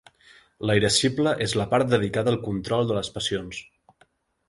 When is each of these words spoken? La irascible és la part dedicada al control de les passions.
La 0.69 0.75
irascible 0.79 1.35
és 1.47 1.53
la 1.61 1.69
part 1.75 1.93
dedicada 1.93 2.35
al 2.35 2.41
control 2.49 2.93
de 2.93 3.01
les 3.01 3.15
passions. 3.19 3.65